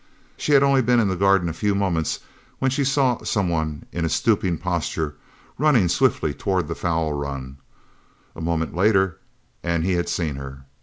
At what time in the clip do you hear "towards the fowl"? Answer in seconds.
6.33-7.13